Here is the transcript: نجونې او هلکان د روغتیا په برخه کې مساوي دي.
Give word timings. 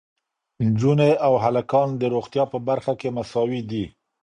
نجونې 0.67 1.11
او 1.25 1.33
هلکان 1.45 1.87
د 1.97 2.03
روغتیا 2.13 2.43
په 2.53 2.57
برخه 2.67 2.93
کې 2.99 3.09
مساوي 3.17 3.61
دي. 3.71 3.85